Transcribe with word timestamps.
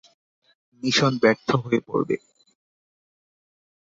Mission 0.83 1.13
ব্যর্থ 1.23 1.49
হয়ে 1.63 1.79
পড়বে। 1.87 2.15